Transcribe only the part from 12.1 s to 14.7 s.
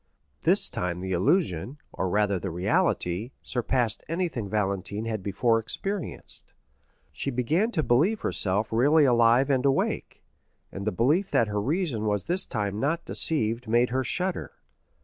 this time not deceived made her shudder.